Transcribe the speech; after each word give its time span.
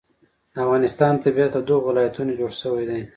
د 0.53 0.55
افغانستان 0.65 1.13
طبیعت 1.23 1.51
له 1.57 1.61
دغو 1.67 1.85
ولایتونو 1.89 2.37
جوړ 2.39 2.51
شوی 2.61 2.85
دی. 2.89 3.01